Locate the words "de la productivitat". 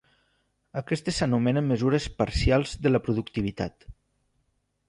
2.87-3.91